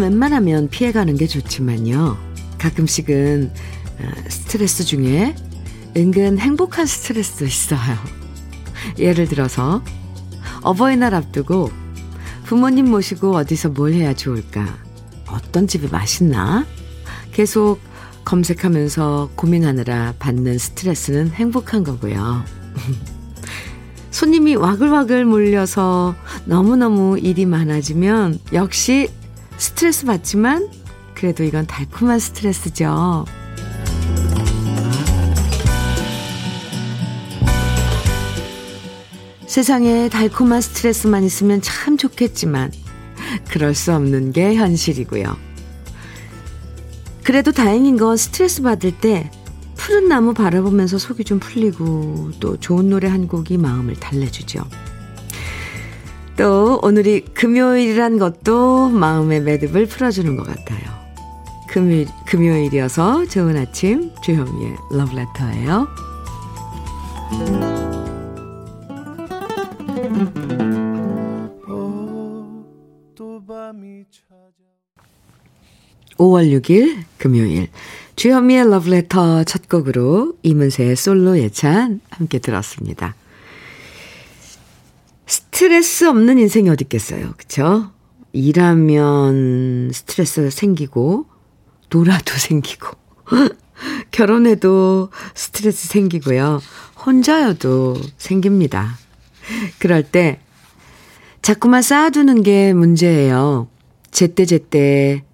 [0.00, 2.16] 웬만하면 피해가는 게 좋지만요.
[2.58, 3.50] 가끔씩은
[4.00, 5.34] 어, 스트레스 중에
[5.96, 7.96] 은근 행복한 스트레스도 있어요.
[8.98, 9.82] 예를 들어서
[10.62, 11.70] 어버이날 앞두고
[12.44, 14.78] 부모님 모시고 어디서 뭘 해야 좋을까?
[15.26, 16.66] 어떤 집이 맛있나?
[17.32, 17.80] 계속
[18.24, 22.44] 검색하면서 고민하느라 받는 스트레스는 행복한 거고요.
[24.10, 29.08] 손님이 와글와글 몰려서 너무너무 일이 많아지면 역시
[29.58, 30.70] 스트레스 받지만
[31.14, 33.24] 그래도 이건 달콤한 스트레스죠.
[39.46, 42.70] 세상에 달콤한 스트레스만 있으면 참 좋겠지만
[43.50, 45.36] 그럴 수 없는 게 현실이고요.
[47.24, 49.30] 그래도 다행인 건 스트레스 받을 때
[49.74, 54.64] 푸른 나무 바라보면서 속이 좀 풀리고 또 좋은 노래 한 곡이 마음을 달래주죠.
[56.38, 60.78] 또 오늘이 금요일이란 것도 마음의 매듭을 풀어주는 것 같아요.
[61.68, 65.88] 금요일, 금요일이어서 좋은 아침 주현미의 러브레터예요.
[76.18, 77.68] 5월 6일 금요일
[78.14, 83.16] 주현미의 러브레터 첫 곡으로 이문세의 솔로 예찬 함께 들었습니다.
[85.58, 87.34] 스트레스 없는 인생이 어디 있겠어요.
[87.36, 87.90] 그쵸?
[88.32, 91.26] 일하면 스트레스 생기고
[91.90, 92.96] 놀아도 생기고
[94.12, 96.60] 결혼해도 스트레스 생기고요.
[97.04, 98.98] 혼자여도 생깁니다.
[99.80, 100.38] 그럴 때
[101.42, 103.68] 자꾸만 쌓아두는 게 문제예요.
[104.12, 105.24] 제때제때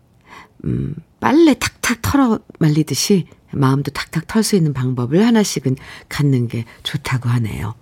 [0.65, 5.77] 음, 빨래 탁탁 털어 말리듯이 마음도 탁탁 털 수 있는 방법을 하나씩은
[6.09, 7.75] 갖는 게 좋다고 하네요.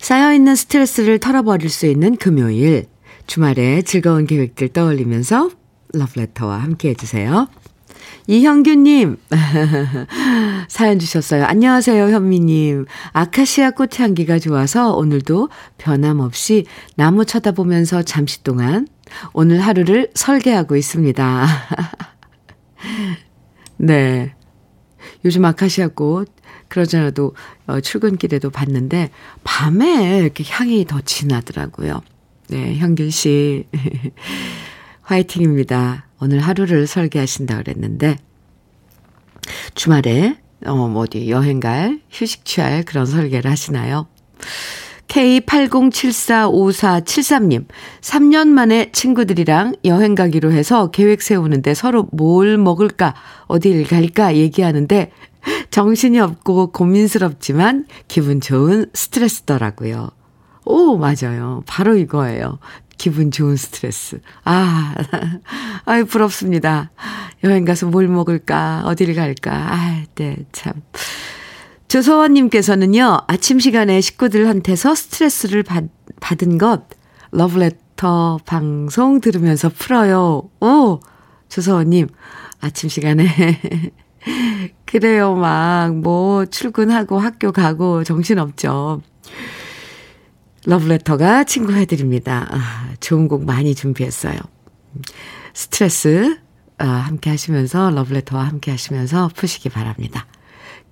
[0.00, 2.86] 쌓여있는 스트레스를 털어버릴 수 있는 금요일,
[3.26, 5.50] 주말에 즐거운 계획들 떠올리면서
[5.92, 7.48] 러브레터와 함께 해주세요.
[8.26, 9.16] 이형규님,
[10.68, 11.44] 사연 주셨어요.
[11.44, 12.86] 안녕하세요, 현미님.
[13.12, 15.48] 아카시아 꽃 향기가 좋아서 오늘도
[15.78, 18.86] 변함없이 나무 쳐다보면서 잠시 동안
[19.32, 21.46] 오늘 하루를 설계하고 있습니다.
[23.78, 24.34] 네.
[25.24, 26.30] 요즘 아카시아 꽃,
[26.68, 27.34] 그러잖아도
[27.66, 29.10] 어, 출근길에도 봤는데,
[29.44, 32.02] 밤에 이렇게 향이 더 진하더라고요.
[32.48, 33.66] 네, 현균 씨.
[35.02, 36.06] 화이팅입니다.
[36.20, 38.18] 오늘 하루를 설계하신다 그랬는데,
[39.74, 44.06] 주말에, 어, 뭐 어디 여행 갈, 휴식 취할 그런 설계를 하시나요?
[45.08, 47.66] K80745473님,
[48.00, 53.14] 3년 만에 친구들이랑 여행 가기로 해서 계획 세우는데 서로 뭘 먹을까,
[53.46, 55.10] 어딜 갈까 얘기하는데
[55.70, 60.10] 정신이 없고 고민스럽지만 기분 좋은 스트레스더라고요.
[60.64, 61.62] 오, 맞아요.
[61.66, 62.58] 바로 이거예요.
[62.98, 64.20] 기분 좋은 스트레스.
[64.44, 64.94] 아,
[65.86, 66.90] 아유, 부럽습니다.
[67.44, 69.52] 여행 가서 뭘 먹을까, 어디를 갈까.
[69.52, 70.74] 아, 네, 참.
[71.86, 75.84] 조서원님께서는요, 아침 시간에 식구들한테서 스트레스를 받,
[76.20, 76.82] 받은 것,
[77.30, 80.50] 러브레터 방송 들으면서 풀어요.
[80.60, 81.00] 오!
[81.48, 82.08] 조서원님,
[82.60, 83.26] 아침 시간에.
[84.84, 89.02] 그래요, 막, 뭐, 출근하고 학교 가고 정신없죠.
[90.64, 92.48] 러브레터가 친구 해드립니다.
[92.50, 94.38] 아, 좋은 곡 많이 준비했어요.
[95.54, 96.38] 스트레스,
[96.78, 100.26] 아, 함께 하시면서, 러브레터와 함께 하시면서 푸시기 바랍니다.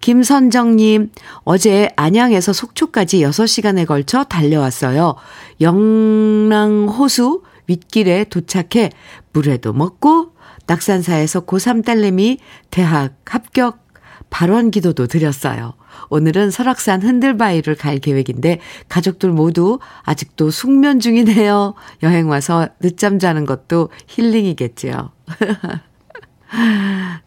[0.00, 1.10] 김선정님,
[1.44, 5.16] 어제 안양에서 속초까지 6시간에 걸쳐 달려왔어요.
[5.60, 8.90] 영랑호수 윗길에 도착해
[9.32, 10.35] 물회도 먹고
[10.66, 12.38] 낙산사에서 고3 딸내미
[12.70, 13.86] 대학 합격
[14.30, 15.74] 발원 기도도 드렸어요.
[16.10, 21.74] 오늘은 설악산 흔들바위를 갈 계획인데 가족들 모두 아직도 숙면 중이네요.
[22.02, 25.12] 여행 와서 늦잠 자는 것도 힐링이겠지요.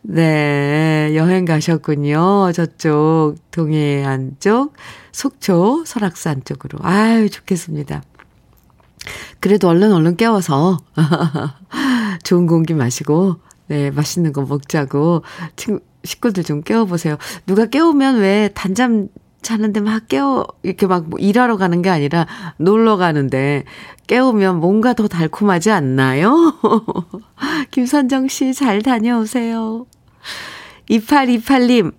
[0.02, 2.52] 네, 여행 가셨군요.
[2.54, 4.74] 저쪽, 동해안 쪽,
[5.12, 6.80] 속초, 설악산 쪽으로.
[6.81, 8.02] 아유, 좋겠습니다.
[9.40, 10.80] 그래도 얼른 얼른 깨워서,
[12.24, 13.36] 좋은 공기 마시고,
[13.68, 15.24] 네, 맛있는 거 먹자고,
[16.04, 17.18] 식구들 좀 깨워보세요.
[17.45, 19.10] 누가 깨우면 왜 단잠
[19.42, 22.27] 자는데 막 깨워, 이렇게 막 뭐 일하러 가는 게 아니라
[22.57, 23.63] 놀러 가는데
[24.07, 26.56] 깨우면 뭔가 더 달콤하지 않나요?
[27.71, 29.86] 김선정 씨 잘 다녀오세요.
[30.89, 31.94] 2828님,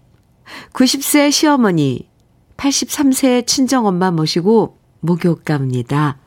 [0.72, 2.08] 90세 시어머니,
[2.56, 6.18] 83세 친정엄마 모시고 목욕 갑니다.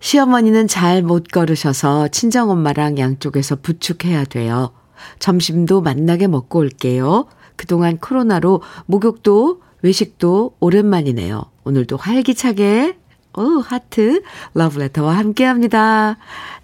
[0.00, 4.72] 시어머니는 잘 못 걸으셔서 친정엄마랑 양쪽에서 부축해야 돼요.
[5.18, 7.26] 점심도 만나게 먹고 올게요.
[7.56, 11.42] 그동안 코로나로 목욕도 외식도 오랜만이네요.
[11.64, 12.98] 오늘도 활기차게
[13.36, 14.22] 오, 하트,
[14.54, 16.16] 러브레터와 함께 합니다.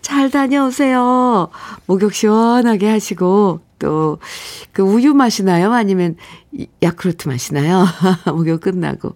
[0.03, 1.49] 잘 다녀오세요.
[1.87, 4.19] 목욕 시원하게 하시고, 또,
[4.73, 5.73] 그 우유 마시나요?
[5.73, 6.17] 아니면
[6.83, 7.87] 야쿠르트 마시나요?
[8.35, 9.15] 목욕 끝나고.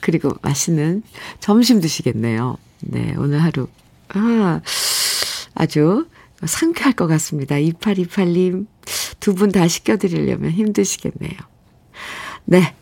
[0.00, 1.02] 그리고 맛있는
[1.38, 2.56] 점심 드시겠네요.
[2.82, 3.68] 네, 오늘 하루.
[4.08, 4.60] 아,
[5.54, 6.06] 아주
[6.44, 7.56] 상쾌할 것 같습니다.
[7.56, 8.66] 2828님,
[9.20, 11.38] 두 분 다 시켜드리려면 힘드시겠네요.
[12.46, 12.74] 네.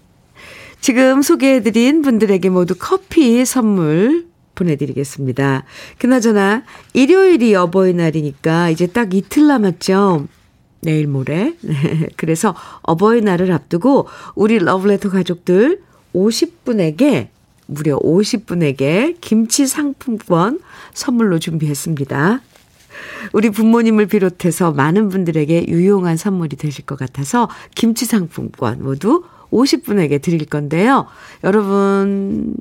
[0.80, 5.64] 지금 소개해드린 분들에게 모두 커피 선물 보내드리겠습니다.
[5.98, 6.62] 그나저나,
[6.94, 10.26] 일요일이 어버이날이니까 이제 딱 이틀 남았죠?
[10.80, 11.56] 내일 모레.
[11.60, 12.06] 네.
[12.16, 14.06] 그래서 어버이날을 앞두고
[14.36, 15.82] 우리 러브레터 가족들
[16.14, 17.28] 50분에게
[17.68, 20.58] 무려 50분에게 김치 상품권
[20.94, 22.40] 선물로 준비했습니다.
[23.32, 29.22] 우리 부모님을 비롯해서 많은 분들에게 유용한 선물이 되실 것 같아서 김치 상품권 모두
[29.52, 31.06] 50분에게 드릴 건데요.
[31.44, 32.54] 여러분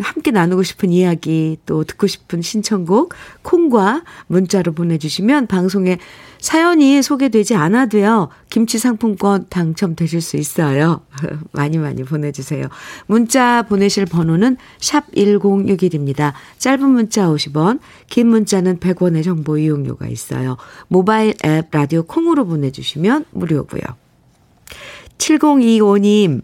[0.00, 5.98] 함께 나누고 싶은 이야기 또 듣고 싶은 신청곡 콩과 문자로 보내주시면 방송에
[6.40, 8.28] 사연이 소개되지 않아도요.
[8.50, 11.00] 김치 상품권 당첨되실 수 있어요.
[11.52, 12.66] 많이 많이 보내주세요.
[13.06, 16.32] 문자 보내실 번호는 샵 1061입니다.
[16.58, 20.56] 짧은 문자 50원 긴 문자는 100원의 정보 이용료가 있어요.
[20.86, 23.82] 모바일 앱 라디오 콩으로 보내주시면 무료고요.
[25.18, 26.42] 7025님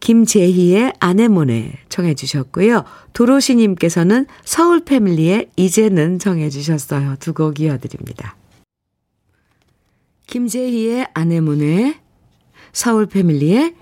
[0.00, 2.84] 김재희의 아내모네 청해 주셨고요.
[3.12, 7.16] 도로시님께서는 서울 패밀리의 이제는 청해 주셨어요.
[7.20, 8.36] 두 곡 이어드립니다.
[10.26, 12.00] 김재희의 아내모네,
[12.72, 13.74] 서울 패밀리의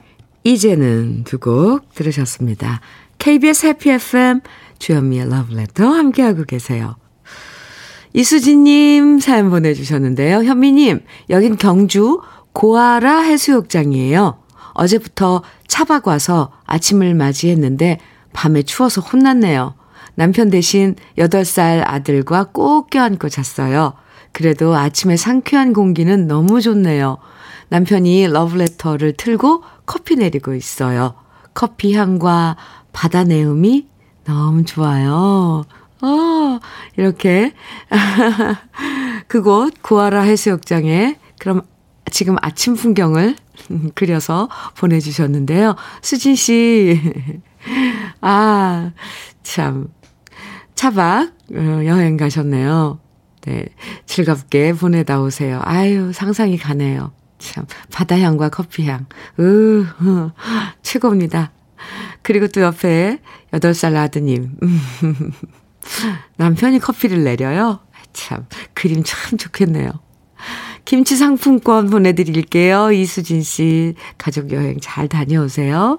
[0.45, 2.81] 이제는 두 곡 들으셨습니다.
[3.19, 4.41] KBS 해피 FM
[4.79, 6.97] 주현미의 러브레터 함께하고 계세요.
[8.15, 10.43] 이수진님 사연 보내주셨는데요.
[10.45, 11.01] 현미님,
[11.31, 12.21] 여긴 경주
[12.53, 14.39] 고아라 해수욕장이에요.
[14.79, 17.99] 어제부터 차박 와서 아침을 맞이했는데
[18.33, 19.75] 밤에 추워서 혼났네요.
[20.15, 23.95] 남편 대신 8살 아들과 꼭 껴안고 잤어요.
[24.33, 27.19] 그래도 아침에 상쾌한 공기는 너무 좋네요.
[27.69, 31.15] 남편이 러브레터를 틀고 커피 내리고 있어요.
[31.55, 32.57] 커피 향과
[32.93, 33.89] 바다 내음이
[34.25, 35.65] 너무 좋아요.
[36.01, 36.59] 어,
[36.97, 37.53] 이렇게.
[39.27, 41.63] 그곳 구아라 해수욕장에 그럼
[42.11, 43.37] 지금 아침 풍경을
[43.95, 45.77] 그려서 보내주셨는데요.
[46.03, 47.01] 수진 씨,
[48.21, 48.93] 아,
[49.43, 49.89] 참,
[50.75, 53.01] 차박 어, 여행 가셨네요.
[53.43, 53.67] 네,
[54.07, 55.61] 즐겁게 보내다 오세요.
[55.65, 57.13] 아유, 상상이 가네요.
[57.39, 59.07] 참, 바다향과 커피향.
[59.39, 60.31] 으, 으,
[60.83, 61.53] 최고입니다.
[62.23, 63.21] 그리고 또 옆에
[63.53, 64.57] 8살 아드님.
[66.37, 67.81] 남편이 커피를 내려요?
[68.13, 69.91] 참, 그림 참 좋겠네요.
[70.89, 72.93] 김치 상품권 보내드릴게요.
[72.93, 75.99] 이수진 씨, 가족여행 잘 다녀오세요.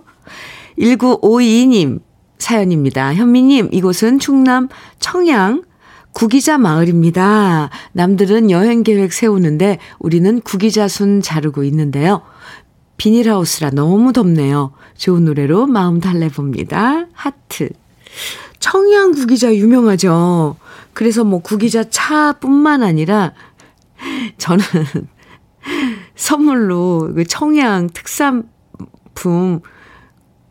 [0.80, 2.00] 1952님
[2.40, 3.14] 사연입니다.
[3.14, 5.62] 현미님, 이곳은 충남 청양
[6.14, 7.70] 구기자 마을입니다.
[7.92, 12.24] 남들은 여행 계획 세우는데 우리는 구기자 순 자르고 있는데요.
[12.98, 14.72] 비닐하우스라 너무 덥네요.
[14.98, 17.06] 좋은 노래로 마음 달래봅니다.
[17.14, 17.70] 하트.
[18.58, 20.56] 청양 구기자 유명하죠.
[20.94, 23.34] 그래서 뭐 구기자 차뿐만 아니라
[24.40, 24.64] 저는
[26.16, 29.62] 선물로 그 청양 특산품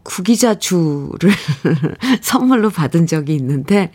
[0.05, 1.31] 구기자주를
[2.23, 3.93] 선물로 받은 적이 있는데,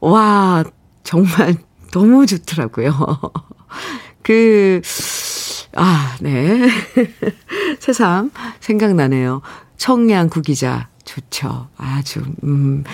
[0.00, 0.62] 와,
[1.02, 1.56] 정말
[1.92, 2.92] 너무 좋더라고요.
[4.22, 4.80] 그,
[5.74, 6.68] 아, 네.
[7.80, 8.30] 새삼
[8.60, 9.42] 생각나네요.
[9.76, 11.68] 청양 구기자 좋죠.
[11.76, 12.84] 아주, 음,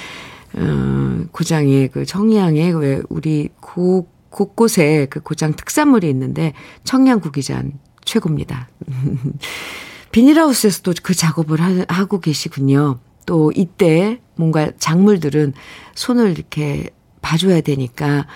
[0.54, 8.68] 어, 고장의 그 청양의 왜 우리 고 곳곳에 그 고장 특산물이 있는데 청양고기잔 최고입니다.
[10.12, 12.98] 비닐하우스에서도 그 작업을 하, 고 계시군요.
[13.26, 15.52] 또 이때 뭔가 작물들은
[15.94, 18.26] 손을 이렇게 봐줘야 되니까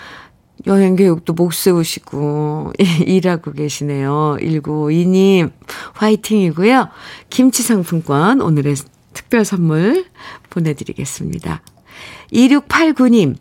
[0.67, 2.73] 여행 계획도 못 세우시고
[3.07, 4.37] 일하고 계시네요.
[4.41, 5.53] 1952님
[5.95, 6.89] 화이팅이고요.
[7.29, 8.77] 김치 상품권 오늘의
[9.13, 10.05] 특별 선물
[10.51, 11.63] 보내드리겠습니다.
[12.33, 13.37] 2689님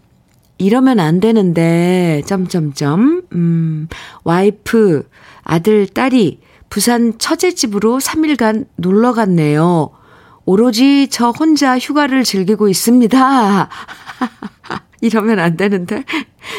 [0.64, 3.88] 이러면 안 되는데, 점점점, 음,
[4.24, 5.10] 와이프,
[5.44, 6.40] 아들, 딸이
[6.70, 9.92] 부산 처제집으로 3일간 놀러 갔네요.
[10.46, 13.70] 오로지 저 혼자 휴가를 즐기고 있습니다.
[15.02, 16.06] 이러면 안 되는데.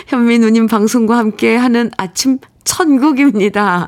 [0.09, 3.87] 현미 누님 방송과 함께 하는 아침 천국입니다.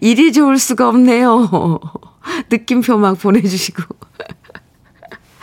[0.00, 1.80] 일이 좋을 수가 없네요.
[2.50, 3.82] 느낌표 막 보내주시고.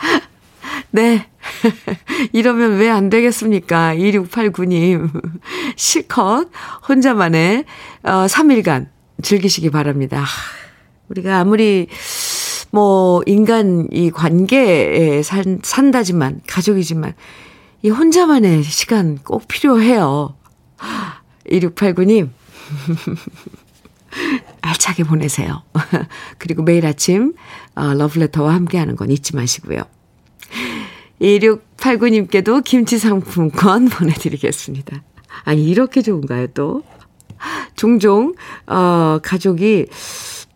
[0.92, 1.26] 네.
[2.32, 3.94] 이러면 왜 안 되겠습니까?
[3.94, 5.10] 2689님.
[5.76, 6.48] 실컷
[6.88, 7.64] 혼자만의
[8.02, 8.88] 어, 3일간
[9.22, 10.24] 즐기시기 바랍니다.
[11.08, 11.88] 우리가 아무리
[12.72, 17.14] 뭐, 인간 이 관계에 산, 산다지만, 가족이지만,
[17.82, 20.34] 이 혼자만의 시간 꼭 필요해요.
[21.48, 22.28] 2689님,
[24.62, 25.62] 알차게 보내세요.
[26.38, 27.34] 그리고 매일 아침,
[27.76, 29.82] 어, 러브레터와 함께하는 건 잊지 마시고요.
[31.20, 35.02] 2689님께도 김치 상품권 보내드리겠습니다.
[35.44, 36.82] 아니, 이렇게 좋은가요, 또?
[37.74, 38.34] 종종,
[38.66, 39.86] 어, 가족이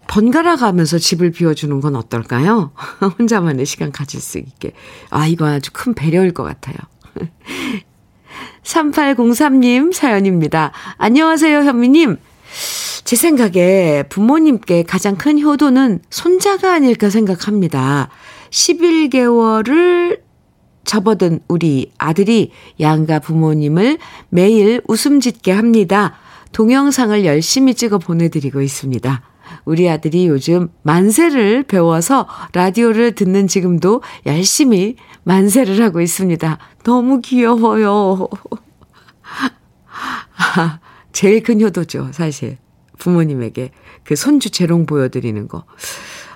[0.06, 2.72] 번갈아 가면서 집을 비워주는 건 어떨까요?
[3.18, 4.72] 혼자만의 시간 가질 수 있게.
[5.10, 6.76] 아, 이거 아주 큰 배려일 것 같아요.
[8.64, 10.72] 3803님 사연입니다.
[10.96, 12.16] 안녕하세요, 현미님.
[13.04, 18.08] 제 생각에 부모님께 가장 큰 효도는 손자가 아닐까 생각합니다.
[18.50, 20.20] 11개월을
[20.84, 26.14] 접어든 우리 아들이 양가 부모님을 매일 웃음 짓게 합니다.
[26.52, 29.22] 동영상을 열심히 찍어 보내드리고 있습니다.
[29.64, 36.58] 우리 아들이 요즘 만세를 배워서 라디오를 듣는 지금도 열심히 만세를 하고 있습니다.
[36.84, 38.28] 너무 귀여워요.
[41.12, 42.58] 제일 큰 효도죠, 사실.
[42.98, 43.70] 부모님에게
[44.04, 45.64] 그 손주 재롱 보여드리는 거.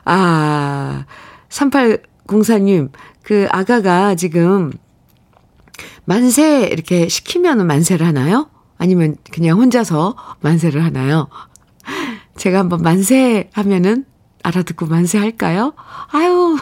[0.05, 1.07] 아,
[2.27, 2.91] 3804님,
[3.23, 4.73] 그 아가가 지금
[6.05, 8.51] 만세 이렇게 시키면 만세를 하나요?
[8.79, 11.29] 아니면 그냥 혼자서 만세를 하나요?
[12.37, 14.05] 제가 한번 만세 하면은
[14.43, 15.73] 알아듣고 만세 할까요?
[16.13, 16.57] 아유,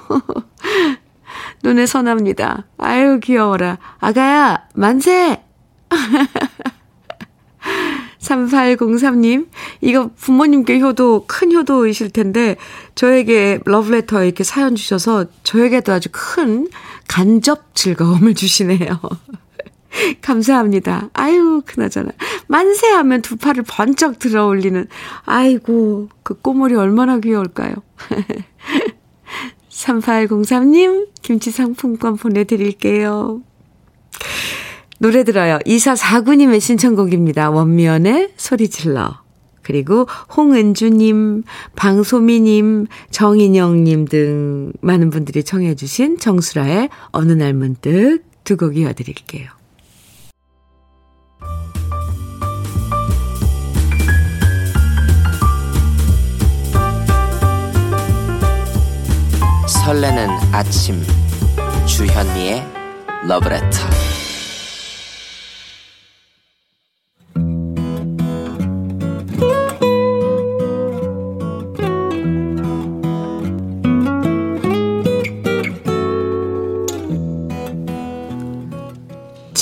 [1.64, 2.66] 눈에 선합니다.
[2.78, 3.78] 아유, 귀여워라.
[3.98, 5.42] 아가야, 만세!
[8.22, 9.48] 3803님,
[9.80, 12.56] 이거 부모님께 효도, 큰 효도이실 텐데,
[12.94, 16.68] 저에게 러브레터에 이렇게 사연 주셔서 저에게도 아주 큰
[17.08, 19.00] 간접 즐거움을 주시네요.
[20.22, 21.10] 감사합니다.
[21.12, 22.12] 아유, 그나저나.
[22.46, 24.86] 만세 하면 두 팔을 번쩍 들어 올리는,
[25.24, 27.74] 아이고, 그 꼬물이 얼마나 귀여울까요?
[29.68, 33.42] 3803님, 김치 상품권 보내드릴게요.
[35.02, 35.58] 노래 들어요.
[35.66, 37.50] 2449님의 신청곡입니다.
[37.50, 39.20] 원미연의 소리 질러.
[39.60, 40.06] 그리고
[40.36, 41.42] 홍은주님,
[41.74, 49.48] 방소미님, 정인영님 등 많은 분들이 청해주신 정수라의 어느 날 문득 두 곡 이어드릴게요.
[59.66, 61.02] 설레는 아침
[61.86, 62.62] 주현미의
[63.26, 64.11] 러브레터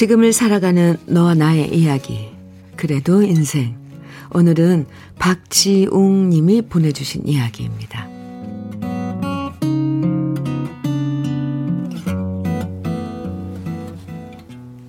[0.00, 2.30] 지금을 살아가는 너와 나의 이야기
[2.74, 3.76] 그래도 인생
[4.32, 4.86] 오늘은
[5.18, 8.08] 박지웅 님이 보내주신 이야기입니다.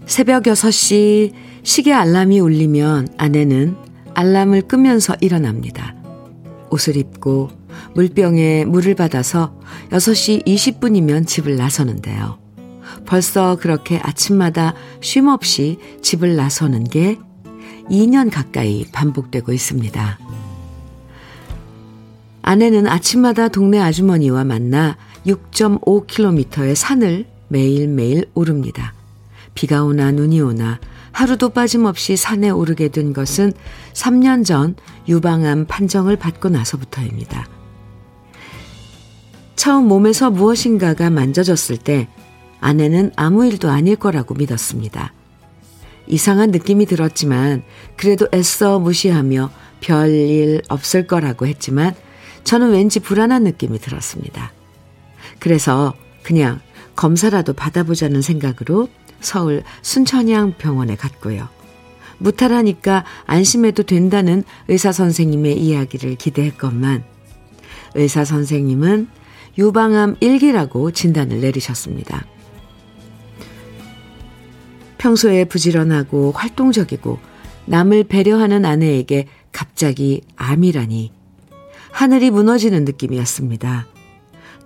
[0.06, 3.75] 새벽 6시 시계 알람이 울리면 아내는
[4.13, 5.94] 알람을 끄면서 일어납니다.
[6.70, 7.50] 옷을 입고
[7.96, 12.39] 물병에 물을 받아서 6시 20분이면 집을 나서는데요.
[13.05, 17.17] 벌써 그렇게 아침마다 쉼 없이 집을 나서는 게
[17.89, 20.20] 2년 가까이 반복되고 있습니다.
[22.41, 28.93] 아내는 아침마다 동네 아주머니와 만나 6.5km의 산을 매일매일 오릅니다.
[29.53, 30.79] 비가 오나 눈이 오나
[31.12, 33.51] 하루도 빠짐없이 산에 오르게 된 것은
[33.93, 34.75] 3년 전
[35.08, 37.48] 유방암 판정을 받고 나서부터입니다.
[39.55, 42.08] 처음 몸에서 무엇인가가 만져졌을 때
[42.62, 45.13] 아내는 아무 일도 아닐 거라고 믿었습니다.
[46.08, 47.63] 이상한 느낌이 들었지만
[47.98, 49.51] 그래도 애써 무시하며
[49.82, 51.94] 별일 없을 거라고 했지만
[52.44, 54.53] 저는 왠지 불안한 느낌이 들었습니다.
[55.39, 56.62] 그래서 그냥
[56.96, 58.88] 검사라도 받아보자는 생각으로
[59.20, 61.50] 서울 순천향 병원에 갔고요.
[62.20, 67.03] 무탈하니까 안심해도 된다는 의사 선생님의 이야기를 기대했건만
[67.96, 69.08] 의사 선생님은
[69.58, 72.25] 유방암 1기라고 진단을 내리셨습니다.
[75.01, 77.17] 평소에 부지런하고 활동적이고
[77.65, 81.12] 남을 배려하는 아내에게 갑자기 암이라니
[81.91, 83.88] 하늘이 무너지는 느낌이었습니다.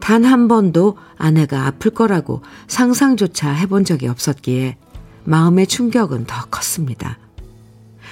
[0.01, 4.75] 단 한 번도 아내가 아플 거라고 상상조차 해본 적이 없었기에
[5.24, 7.18] 마음의 충격은 더 컸습니다.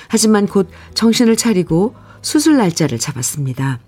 [0.07, 3.81] 하지만 곧 정신을 차리고 수술 날짜를 잡았습니다.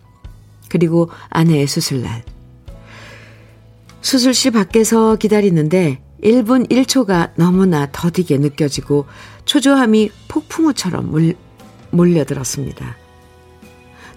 [0.67, 2.23] 그리고 아내의 수술날.
[4.01, 9.05] 수술실 밖에서 기다리는데 1분 1초가 너무나 더디게 느껴지고
[9.45, 11.35] 초조함이 폭풍우처럼 몰,
[11.91, 12.97] 몰려들었습니다.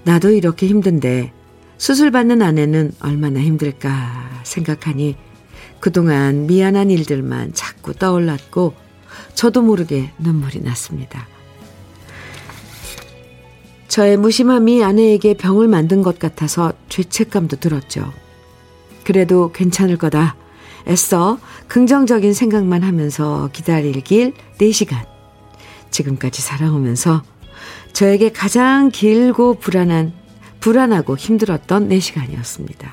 [0.04, 1.32] 나도 이렇게 힘든데
[1.76, 5.16] 수술받는 아내는 얼마나 힘들까 생각하니
[5.80, 8.74] 그동안 미안한 일들만 자꾸 떠올랐고
[9.34, 11.28] 저도 모르게 눈물이 났습니다.
[13.86, 18.12] 저의 무심함이 아내에게 병을 만든 것 같아서 죄책감도 들었죠.
[19.04, 20.36] 그래도 괜찮을 거다.
[20.88, 25.06] 애써 긍정적인 생각만 하면서 기다릴 길 4시간.
[25.90, 27.22] 지금까지 살아오면서
[27.92, 30.12] 저에게 가장 길고 불안한,
[30.60, 32.90] 불안하고 힘들었던 4시간이었습니다.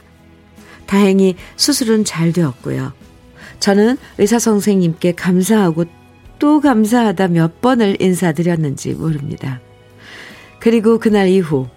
[0.86, 2.94] 다행히 수술은 잘 되었고요.
[3.60, 5.86] 저는 의사 선생님께 감사하고
[6.38, 9.62] 또 감사하다 몇 번을 인사드렸는지 모릅니다.
[10.60, 11.68] 그리고 그날 이후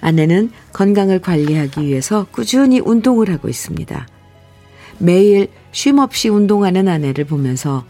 [0.00, 4.06] 아내는 건강을 관리하기 위해서 꾸준히 운동을 하고 있습니다.
[5.00, 7.84] 매일 쉼 없이 운동하는 아내를 보면서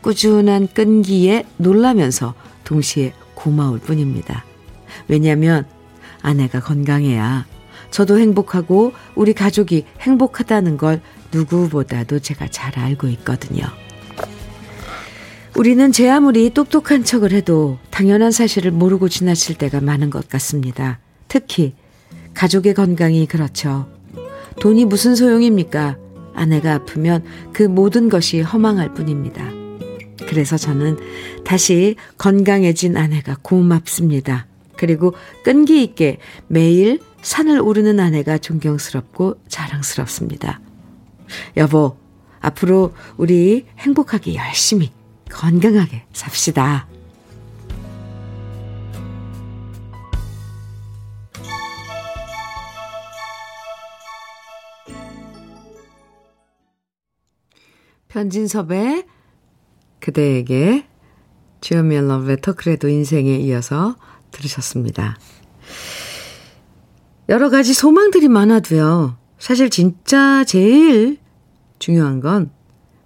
[0.00, 4.44] 꾸준한 끈기에 놀라면서 동시에 고마울 뿐입니다.
[5.08, 5.66] 왜냐하면
[6.22, 7.46] 아내가 건강해야
[7.90, 11.00] 저도 행복하고 우리 가족이 행복하다는 걸
[11.32, 13.64] 누구보다도 제가 잘 알고 있거든요.
[15.56, 21.00] 우리는 제 아무리 똑똑한 척을 해도 당연한 사실을 모르고 지나칠 때가 많은 것 같습니다.
[21.28, 21.74] 특히
[22.34, 23.88] 가족의 건강이 그렇죠.
[24.60, 25.96] 돈이 무슨 소용입니까?
[26.34, 29.50] 아내가 아프면 그 모든 것이 허망할 뿐입니다.
[30.28, 30.98] 그래서 저는
[31.44, 34.46] 다시 건강해진 아내가 고맙습니다.
[34.76, 40.60] 그리고 끈기 있게 매일 산을 오르는 아내가 존경스럽고 자랑스럽습니다.
[41.56, 41.96] 여보,
[42.40, 44.90] 앞으로 우리 행복하게 열심히
[45.30, 46.86] 건강하게 삽시다.
[58.12, 59.06] 편진섭의
[60.00, 60.86] 그대에게
[61.62, 63.96] 주연미의 러브레터 그래도 인생에 이어서
[64.30, 65.16] 들으셨습니다.
[67.30, 69.16] 여러 가지 소망들이 많아도요.
[69.38, 71.18] 사실 진짜 제일
[71.78, 72.50] 중요한 건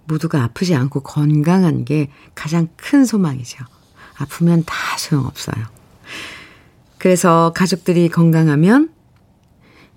[0.05, 3.63] 모두가 아프지 않고 건강한 게 가장 큰 소망이죠.
[4.17, 5.65] 아프면 다 소용없어요.
[6.97, 8.89] 그래서 가족들이 건강하면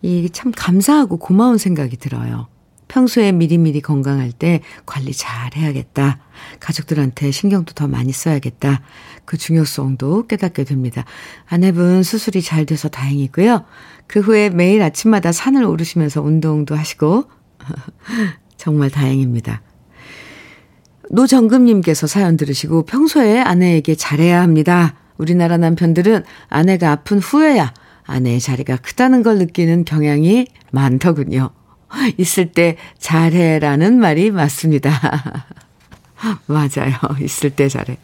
[0.02, 2.49] 이 참 감사하고 고마운 생각이 들어요.
[2.90, 6.18] 평소에 미리미리 건강할 때 관리 잘 해야겠다.
[6.58, 8.82] 가족들한테 신경도 더 많이 써야겠다.
[9.24, 11.04] 그 중요성도 깨닫게 됩니다.
[11.48, 13.64] 아내분 수술이 잘 돼서 다행이고요.
[14.08, 17.24] 그 후에 매일 아침마다 산을 오르시면서 운동도 하시고
[18.56, 19.62] 정말 다행입니다.
[21.10, 24.96] 노정금님께서 사연 들으시고 평소에 아내에게 잘해야 합니다.
[25.16, 27.72] 우리나라 남편들은 아내가 아픈 후에야
[28.04, 31.50] 아내의 자리가 크다는 걸 느끼는 경향이 많더군요.
[32.16, 34.90] 있을 때 잘해라는 말이 맞습니다.
[36.46, 36.94] 맞아요.
[37.20, 37.96] 있을 때 잘해.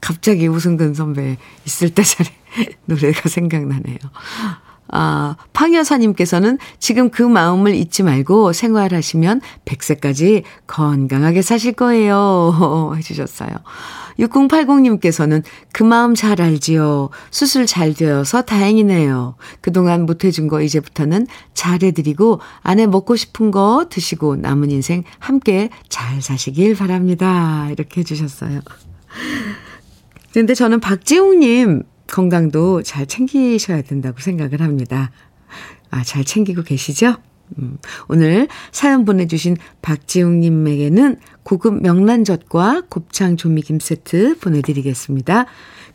[0.00, 2.30] 갑자기 우승근 선배 있을 때 잘해
[2.86, 3.98] 노래가 생각나네요.
[4.94, 12.92] 아, 팡여사님께서는 지금 그 마음을 잊지 말고 생활하시면 100세까지 건강하게 사실 거예요.
[12.96, 13.50] 해주셨어요.
[14.18, 17.08] 6080님께서는 그 마음 잘 알지요.
[17.30, 19.36] 수술 잘 되어서 다행이네요.
[19.62, 26.76] 그동안 못해준 거 이제부터는 잘해드리고 안에 먹고 싶은 거 드시고 남은 인생 함께 잘 사시길
[26.76, 27.68] 바랍니다.
[27.70, 28.60] 이렇게 해주셨어요.
[30.34, 35.10] 근데 저는 박지웅님 건강도 잘 챙기셔야 된다고 생각을 합니다.
[35.90, 37.16] 아, 잘 챙기고 계시죠?
[37.58, 45.46] 음, 오늘 사연 보내주신 박지웅님에게는 고급 명란젓과 곱창 조미김 세트 보내드리겠습니다.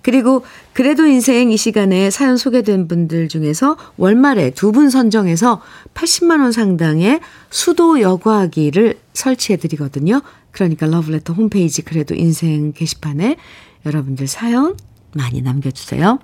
[0.03, 0.43] 그리고
[0.73, 5.61] 그래도 인생 이 시간에 사연 소개된 분들 중에서 월말에 두 분 선정해서
[5.95, 10.21] 80만원 상당의 수도 여과기를 설치해드리거든요.
[10.51, 13.37] 그러니까 러브레터 홈페이지 그래도 인생 게시판에
[13.85, 14.77] 여러분들 사연
[15.17, 16.19] 많이 남겨주세요.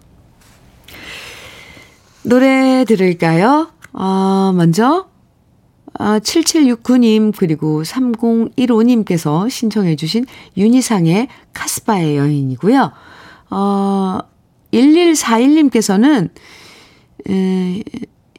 [2.23, 3.69] 노래 들을까요?
[3.91, 5.07] 어, 먼저
[5.99, 10.25] 아, 7769님 그리고 3015님께서 신청해 주신
[10.57, 12.91] 윤희상의 카스바의 여인이고요.
[13.51, 14.19] 어,
[14.73, 16.29] 1141님께서는
[17.29, 17.83] 에,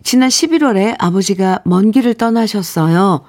[0.03, 3.25] 지난 11월에 아버지가 먼 길을 떠나셨어요.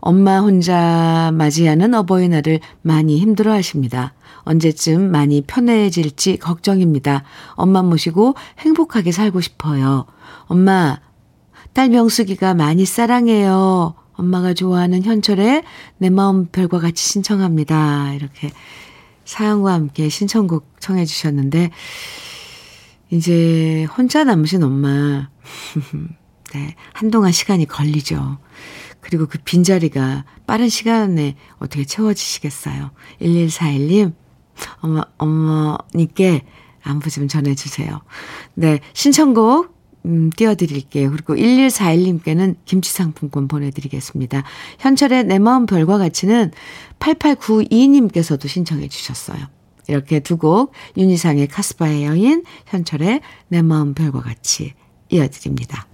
[0.00, 4.12] 엄마 혼자 맞이하는 어버이날을 많이 힘들어 하십니다.
[4.44, 7.24] 언제쯤 많이 편해질지 걱정입니다.
[7.54, 10.06] 엄마 모시고 행복하게 살고 싶어요.
[10.46, 11.00] 엄마,
[11.72, 13.94] 딸 명숙이가 많이 사랑해요.
[14.12, 15.64] 엄마가 좋아하는 현철의
[15.98, 18.14] 내 마음 별과 같이 신청합니다.
[18.14, 18.50] 이렇게
[19.24, 21.70] 사연과 함께 신청곡 청해 주셨는데,
[23.10, 25.28] 이제 혼자 남으신 엄마,
[26.54, 28.38] 네, 한동안 시간이 걸리죠.
[29.00, 32.90] 그리고 그 빈자리가 빠른 시간에 어떻게 채워지시겠어요.
[33.20, 34.14] 1141님,
[34.80, 36.42] 어머, 어머니께
[36.82, 38.00] 안부 좀 전해주세요.
[38.54, 39.74] 네, 신청곡
[40.06, 41.10] 음, 띄워드릴게요.
[41.10, 44.42] 그리고 1141님께는 김치 상품권 보내드리겠습니다.
[44.78, 46.52] 현철의 내 마음 별과 같이는
[46.98, 49.38] 8892님께서도 신청해 주셨어요.
[49.88, 54.74] 이렇게 두 곡, 윤희상의 카스바의 여인, 현철의 내 마음 별과 같이
[55.10, 55.86] 이어드립니다.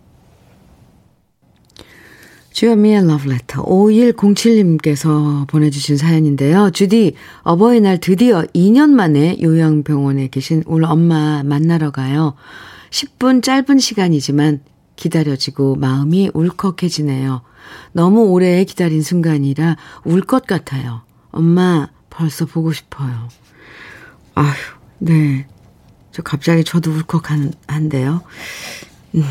[2.60, 6.70] 주현미의 러브레터 5107님께서 보내주신 사연인데요.
[6.70, 12.34] 주디, 어버이날 드디어 2년 만에 요양병원에 계신 우리 엄마 만나러 가요.
[12.90, 14.60] 10분 짧은 시간이지만
[14.94, 17.40] 기다려지고 마음이 울컥해지네요.
[17.92, 21.00] 너무 오래 기다린 순간이라 울 것 같아요.
[21.30, 23.30] 엄마, 벌써 보고 싶어요.
[24.34, 24.52] 아휴,
[24.98, 25.46] 네.
[26.12, 28.20] 저 갑자기 저도 울컥한데요.
[29.14, 29.24] 음.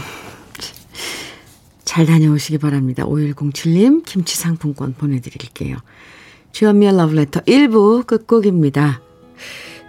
[1.89, 3.03] 잘 다녀오시기 바랍니다.
[3.03, 5.75] 5107님 김치 상품권 보내드릴게요.
[6.51, 9.01] 주현미의 러브레터 1부 끝곡입니다.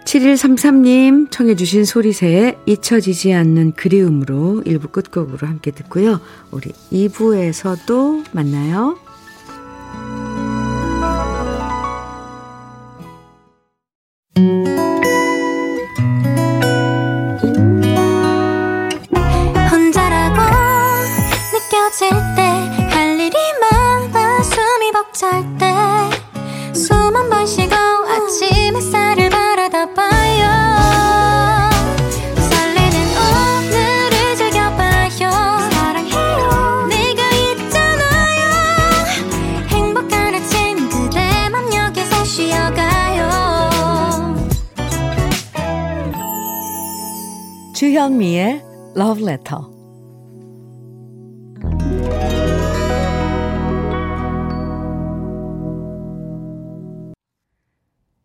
[0.05, 6.19] 7133님 청해 주신 소리새에 잊혀지지 않는 그리움으로 1부 끝곡으로 함께 듣고요.
[6.49, 8.97] 우리 2부에서도 만나요.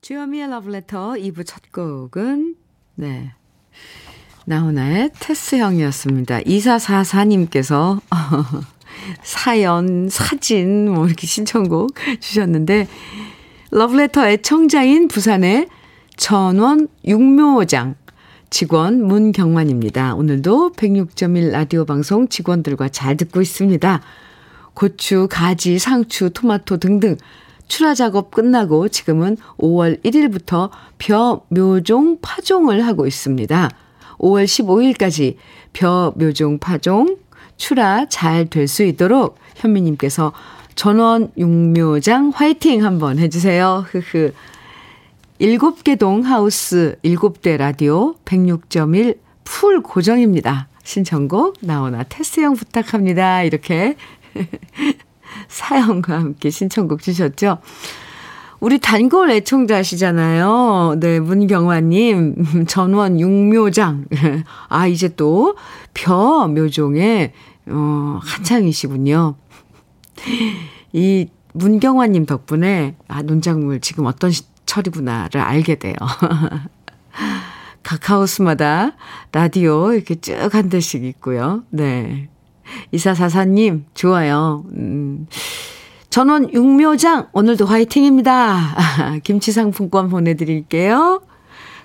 [0.00, 2.54] 주현미의 Love Letter 2부 첫 곡은
[2.94, 3.32] 네
[4.46, 6.40] 나훈아의 테스형이었습니다.
[6.40, 8.00] 2444님께서
[9.22, 11.90] 사연, 사진 뭐 이렇게 신청곡
[12.20, 12.86] 주셨는데
[13.72, 15.68] 러브레터 애청자인 부산의
[16.16, 17.96] 전원 육묘장
[18.50, 20.14] 직원 문경만입니다.
[20.14, 24.00] 오늘도 106.1 라디오 방송 직원들과 잘 듣고 있습니다.
[24.74, 27.16] 고추, 가지, 상추, 토마토 등등
[27.68, 33.70] 출하 작업 끝나고 지금은 5월 1일부터 벼 묘종 파종을 하고 있습니다.
[34.18, 35.36] 5월 15일까지
[35.72, 37.16] 벼 묘종 파종
[37.56, 40.32] 출하 잘 될 수 있도록 현미님께서
[40.74, 43.86] 전원 육묘장 화이팅 한번 해주세요.
[43.88, 44.32] 흐흐.
[45.40, 50.68] 7개 동 하우스 7대 라디오 106.1 full 고정입니다.
[50.82, 53.42] 신청곡 나훈아 테스형 부탁합니다.
[53.42, 53.96] 이렇게
[55.48, 57.58] 사연과 함께 신청곡 주셨죠.
[58.60, 60.96] 우리 단골 애청자시잖아요.
[60.98, 64.06] 네, 문경화님, 전원 육묘장.
[64.68, 65.56] 아, 이제 또,
[65.92, 67.32] 벼 묘종의,
[67.66, 69.34] 어, 한창이시군요.
[70.94, 75.94] 이 문경화님 덕분에, 아, 논작물 지금 어떤 시, 철이구나를 알게 돼요.
[77.82, 78.92] 카카오스마다
[79.32, 81.62] 라디오 이렇게 쭉 한 대씩 있고요.
[81.70, 82.28] 네.
[82.90, 84.64] 이사사사님, 좋아요.
[84.72, 85.26] 음.
[86.10, 88.76] 전원 육묘장, 오늘도 화이팅입니다.
[89.22, 91.22] 김치 상품권 보내드릴게요.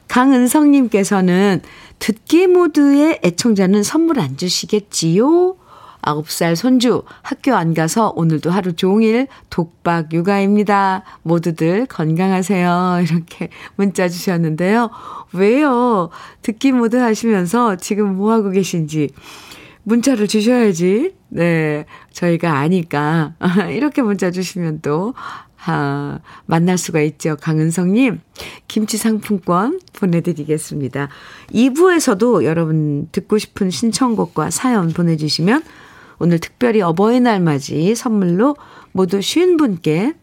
[0.08, 1.62] 강은성님께서는
[2.00, 5.56] 듣기 모드의 애청자는 선물 안 주시겠지요?
[6.02, 11.04] 9살 손주 학교 안 가서 오늘도 하루 종일 독박 육아입니다.
[11.24, 13.00] 모두들 건강하세요.
[13.08, 14.90] 이렇게 문자 주셨는데요.
[15.34, 16.10] 왜요?
[16.42, 19.10] 듣기 모드 하시면서 지금 뭐 하고 계신지
[19.84, 21.16] 문자를 주셔야지.
[21.30, 21.86] 네.
[22.12, 23.34] 저희가 아니까.
[23.72, 25.14] 이렇게 문자 주시면 또,
[25.66, 27.38] 아, 만날 수가 있죠.
[27.40, 28.20] 강은성님,
[28.68, 31.10] 김치 상품권 보내드리겠습니다.
[31.54, 35.64] 2부에서도 여러분 듣고 싶은 신청곡과 사연 보내주시면
[36.22, 38.56] 오늘 특별히 어버이날 맞이 선물로
[38.92, 40.14] 모두 50분께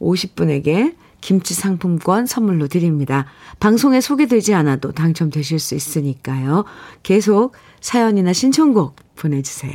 [0.00, 3.26] 50분에게 김치 상품권 선물로 드립니다.
[3.60, 6.64] 방송에 소개되지 않아도 당첨되실 수 있으니까요.
[7.04, 9.72] 계속 사연이나 신청곡 보내주세요.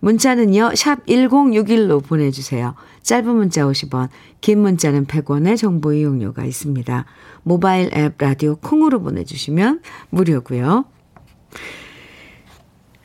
[0.00, 2.74] 문자는요, 샵 1061로 보내주세요.
[3.02, 4.10] 짧은 문자 50원,
[4.42, 7.06] 긴 문자는 100원의 정보 이용료가 있습니다.
[7.44, 10.84] 모바일 앱 라디오 콩으로 보내주시면 무료고요.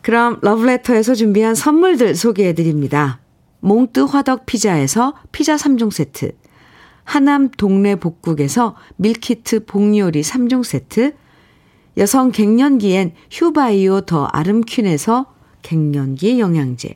[0.01, 3.19] 그럼 러브레터에서 준비한 선물들 소개해 드립니다.
[3.59, 6.31] 몽뜨 화덕 피자에서 피자 3종 세트,
[7.03, 11.13] 하남 동네 복국에서 밀키트 복요리 3종 세트,
[11.97, 16.95] 여성 갱년기엔 휴바이오 더 아름퀸에서 갱년기 영양제,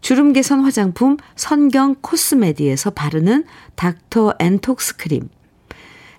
[0.00, 3.44] 주름 개선 화장품 선경 코스메디에서 바르는
[3.76, 5.28] 닥터 엔톡스 크림,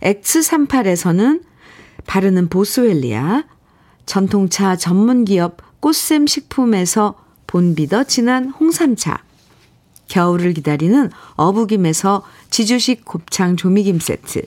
[0.01, 1.43] X38에서는
[2.07, 3.43] 바르는 보스웰리아,
[4.05, 7.15] 전통차 전문 기업 꽃샘 식품에서
[7.47, 9.23] 본비더 진한 홍삼차,
[10.07, 14.43] 겨울을 기다리는 어부김에서 지주식 곱창 조미김 세트,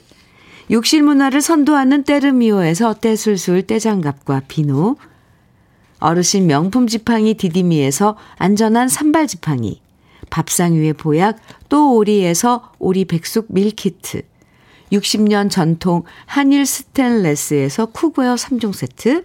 [0.71, 4.97] 욕실 문화를 선도하는 때르미오에서 떼술술 떼장갑과 비누,
[5.99, 9.81] 어르신 명품 지팡이 디디미에서 안전한 산발 지팡이,
[10.31, 14.23] 밥상 위의 보약 또 오리에서 오리 백숙 밀키트,
[14.93, 19.25] 60년 전통 한일 스텐레스에서 쿠고어 3종 세트,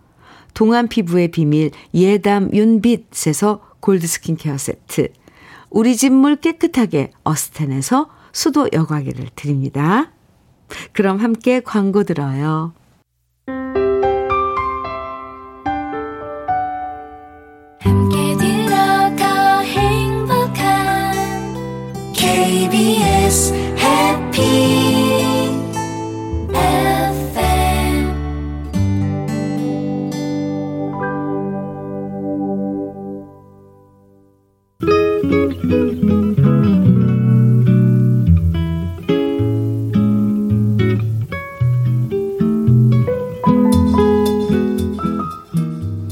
[0.53, 5.09] 동안 피부의 비밀 예담 윤빛에서 골드 스킨케어 세트,
[5.69, 10.11] 우리 집 물 깨끗하게 어스텐에서 수도 여과기를 드립니다.
[10.93, 12.73] 그럼 함께 광고 들어요.
[22.13, 23.70] KBS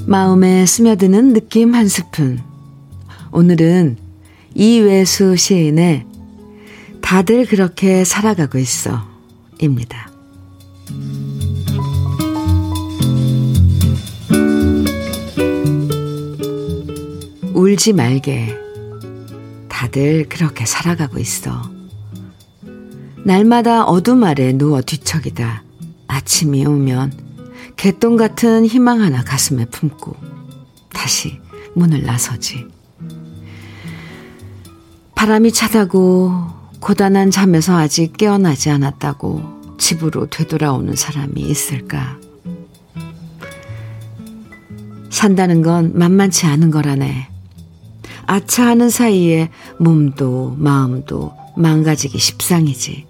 [0.10, 2.42] 마음에 스며드는 느낌 한 스푼.
[3.32, 3.98] 오늘은
[4.56, 6.04] 이외수 시인의
[7.00, 9.08] 다들 그렇게 살아가고 있어.
[9.62, 10.12] 입니다.
[17.54, 18.58] 울지 말게.
[19.68, 21.70] 다들 그렇게 살아가고 있어.
[23.24, 25.62] 날마다 어둠 아래 누워 뒤척이다.
[26.08, 27.29] 아침이 오면
[27.80, 30.14] 개똥 같은 희망 하나 가슴에 품고
[30.90, 31.40] 다시
[31.76, 32.68] 문을 나서지.
[35.16, 36.34] 바람이 차다고
[36.82, 42.20] 고단한 잠에서 아직 깨어나지 않았다고 집으로 되돌아오는 사람이 있을까?
[45.10, 47.30] 산다는 건 만만치 않은 거라네.
[48.26, 53.09] 아차하는 사이에 몸도 마음도 망가지기 십상이지.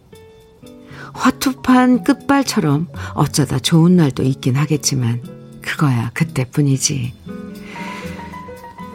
[1.13, 5.21] 화투판 끝발처럼 어쩌다 좋은 날도 있긴 하겠지만
[5.61, 7.13] 그거야 그때뿐이지.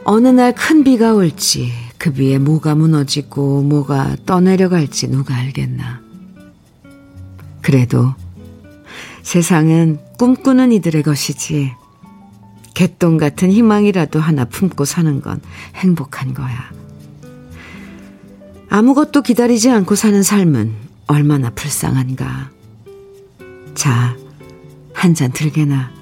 [0.04, 6.02] 어느 날 큰 비가 올지 그 비에 뭐가 무너지고 뭐가 떠내려갈지 누가 알겠나.
[7.62, 8.14] 그래도
[9.22, 11.72] 세상은 꿈꾸는 이들의 것이지.
[12.74, 15.40] 개똥 같은 희망이라도 하나 품고 사는 건
[15.76, 16.70] 행복한 거야.
[18.68, 22.50] 아무것도 기다리지 않고 사는 삶은 얼마나 불쌍한가.
[23.74, 24.16] 자,
[24.92, 25.92] 한 잔 들게나.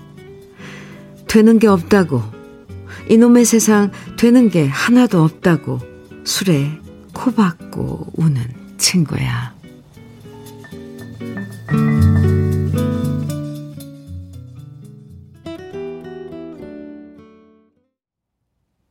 [1.26, 2.22] 되는 게 없다고.
[3.08, 5.80] 이놈의 세상 되는 게 하나도 없다고.
[6.24, 6.70] 술에
[7.12, 8.42] 코 박고 우는
[8.78, 9.54] 친구야.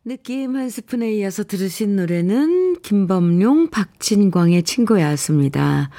[0.04, 5.90] 느낌 한 스푼에 이어서 들으신 노래는 김범용, 박진광의 친구야였습니다.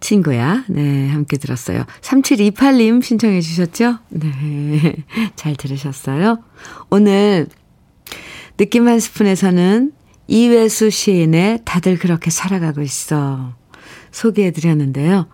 [0.00, 0.64] 친구야.
[0.68, 1.86] 네, 함께 들었어요.
[2.02, 3.96] 3728님 신청해 주셨죠?
[4.10, 4.96] 네.
[5.34, 6.42] 잘 들으셨어요?
[6.90, 7.46] 오늘
[8.58, 9.92] 느낌 한 스푼에서는
[10.28, 13.54] 이회수 시인의 다들 그렇게 살아가고 있어.
[14.10, 15.28] 소개해 드렸는데요.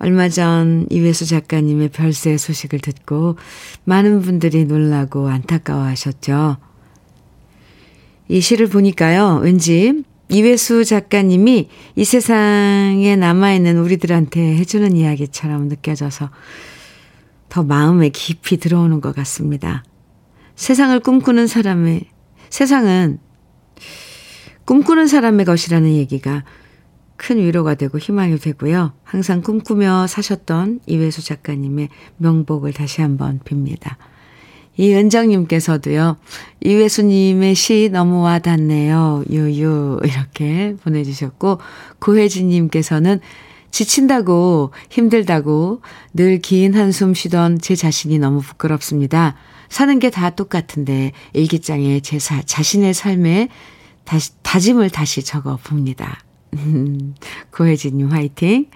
[0.00, 3.36] 얼마 전 이회수 작가님의 별세 소식을 듣고
[3.84, 6.56] 많은 분들이 놀라고 안타까워 하셨죠.
[8.28, 16.30] 이 시를 보니까요, 왠지 이회수 작가님이 이 세상에 남아있는 우리들한테 해주는 이야기처럼 느껴져서
[17.48, 19.84] 더 마음에 깊이 들어오는 것 같습니다.
[20.56, 22.02] 세상을 꿈꾸는 사람의,
[22.50, 23.18] 세상은
[24.64, 26.44] 꿈꾸는 사람의 것이라는 얘기가
[27.16, 28.92] 큰 위로가 되고 희망이 되고요.
[29.04, 33.96] 항상 꿈꾸며 사셨던 이회수 작가님의 명복을 다시 한번 빕니다.
[34.76, 36.16] 이은정님께서도요,
[36.64, 39.24] 이회수님의 시 너무 와 닿네요.
[39.30, 40.00] 유유.
[40.04, 41.58] 이렇게 보내주셨고,
[41.98, 43.20] 고혜진님께서는
[43.70, 45.82] 지친다고, 힘들다고,
[46.14, 49.36] 늘 긴 한숨 쉬던 제 자신이 너무 부끄럽습니다.
[49.68, 53.48] 사는 게 다 똑같은데, 일기장에 제 사, 자신의 삶에
[54.04, 56.20] 다시, 다짐을 다시 적어 봅니다.
[57.50, 58.66] 고혜진님 화이팅.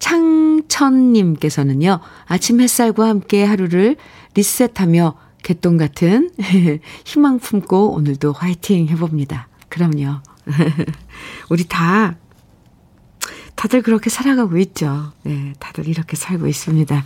[0.00, 3.96] 창천님께서는요, 아침 햇살과 함께 하루를
[4.34, 6.30] 리셋하며 개똥 같은
[7.04, 9.48] 희망 품고 오늘도 화이팅 해봅니다.
[9.68, 10.16] 그럼요.
[11.48, 12.16] 우리 다,
[13.54, 15.12] 다들 그렇게 살아가고 있죠.
[15.22, 17.04] 네, 다들 이렇게 살고 있습니다.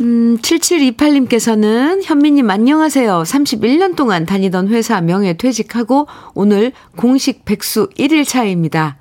[0.00, 3.22] 음, 7728님께서는 현미님 안녕하세요.
[3.22, 8.98] 31년 동안 다니던 회사 명예 퇴직하고 오늘 공식 백수 1일 차입니다.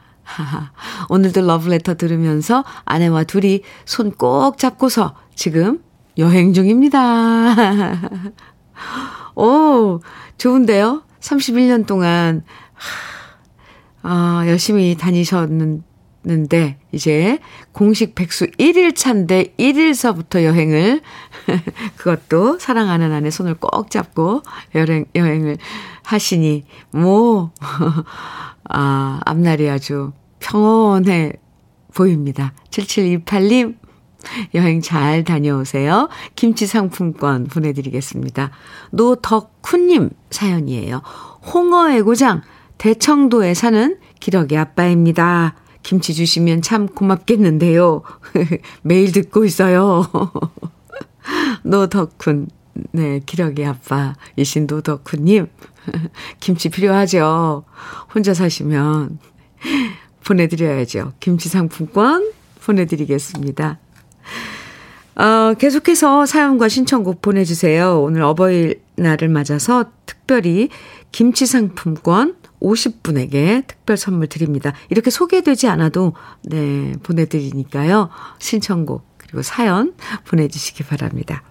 [1.10, 5.82] 오늘도 러브레터 들으면서 아내와 둘이 손 꼭 잡고서 지금
[6.18, 7.56] 여행 중입니다.
[9.36, 10.00] 오,
[10.38, 11.04] 좋은데요?
[11.20, 12.44] 31년 동안,
[14.02, 17.40] 아, 열심히 다니셨는데, 이제
[17.74, 21.02] 공식 백수 1일 차인데 1일서부터 여행을,
[21.98, 24.44] 그것도 사랑하는 아내 손을 꼭 잡고
[24.76, 25.58] 여행, 여행을
[26.04, 27.52] 하시니, 뭐,
[28.69, 31.34] 아, 앞날이 아주 평온해
[31.93, 32.54] 보입니다.
[32.71, 33.75] 7728님,
[34.56, 36.10] 여행 잘 다녀오세요.
[36.36, 38.51] 김치 상품권 보내드리겠습니다.
[38.91, 41.01] 노덕훈님 사연이에요.
[41.54, 42.41] 홍어의 고장,
[42.78, 45.56] 대청도에 사는 기러기 아빠입니다.
[45.84, 48.01] 김치 주시면 참 고맙겠는데요.
[48.82, 50.06] 매일 듣고 있어요.
[51.63, 52.47] 노덕훈,
[52.92, 55.48] 네, 기러기 아빠이신 노덕훈님.
[56.40, 57.64] 김치 필요하죠.
[58.14, 59.20] 혼자 사시면
[60.24, 61.14] 보내드려야죠.
[61.20, 63.80] 김치 상품권 보내드리겠습니다.
[65.16, 68.02] 어, 계속해서 사연과 신청곡 보내주세요.
[68.02, 70.70] 오늘 어버이날을 맞아서 특별히
[71.12, 74.74] 김치 상품권 50분에게 특별 선물 드립니다.
[74.90, 78.10] 이렇게 소개되지 않아도, 네, 보내드리니까요.
[78.40, 79.94] 신청곡, 그리고 사연
[80.26, 81.44] 보내주시기 바랍니다.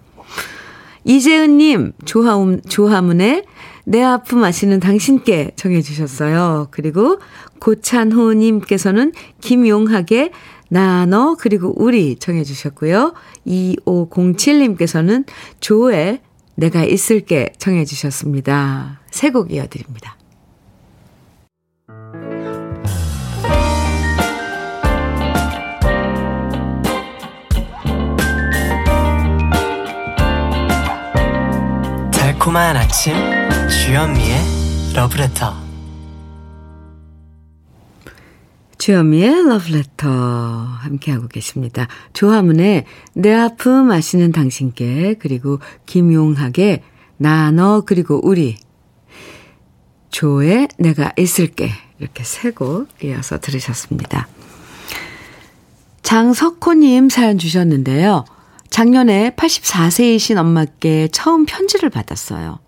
[1.05, 3.45] 이재은님, 조하문, 조하문의
[3.85, 6.67] 내 아픔 아시는 당신께 정해주셨어요.
[6.71, 7.19] 그리고
[7.59, 10.31] 고찬호님께서는 김용학의
[10.69, 13.13] 나, 너, 그리고 우리 정해주셨고요.
[13.45, 15.25] 2507님께서는
[15.59, 16.21] 조의
[16.55, 19.01] 내가 있을게 정해주셨습니다.
[19.11, 20.17] 세 곡 이어드립니다.
[32.45, 33.15] 달콤한 아침
[33.67, 34.37] 주현미의
[34.93, 35.55] 러브레터
[38.77, 41.87] 주현미의 러브레터 함께하고 계십니다.
[42.13, 46.83] 조화문의 내 아픔 아시는 당신께 그리고 김용학의
[47.17, 48.57] 나 너 그리고 우리
[50.11, 54.27] 조의 내가 있을게 이렇게 세 곡 이어서 들으셨습니다.
[56.03, 58.23] 장석호님 사연 주셨는데요.
[58.75, 62.59] 작년에 84세이신 엄마께 처음 편지를 받았어요.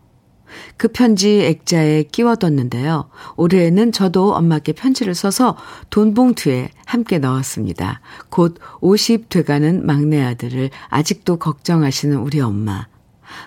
[0.78, 3.10] 그 편지 액자에 끼워뒀는데요.
[3.36, 5.58] 올해에는 저도 엄마께 편지를 써서
[5.90, 8.00] 돈봉투에 함께 넣었습니다.
[8.30, 12.88] 곧 50 돼가는 막내 아들을 아직도 걱정하시는 우리 엄마.